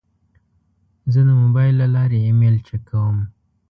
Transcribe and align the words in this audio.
زه 1.11 1.19
د 1.27 1.29
موبایل 1.43 1.73
له 1.81 1.87
لارې 1.95 2.17
ایمیل 2.27 2.55
چک 2.67 2.81
کوم. 2.89 3.17